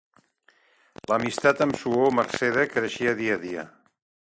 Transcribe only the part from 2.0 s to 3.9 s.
Mercede creixia dia a dia.